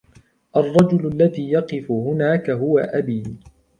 الرجل 0.57 1.07
الذي 1.07 1.51
يقف 1.51 1.91
هناك 1.91 2.49
هو 2.49 2.77
أبي. 2.79 3.23